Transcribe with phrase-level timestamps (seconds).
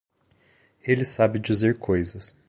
[0.81, 2.35] Ele sabe dizer coisas.